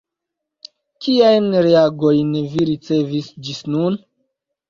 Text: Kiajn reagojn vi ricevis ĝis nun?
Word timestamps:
Kiajn 1.07 1.49
reagojn 1.65 2.33
vi 2.53 2.65
ricevis 2.71 3.31
ĝis 3.49 3.59
nun? 3.75 4.01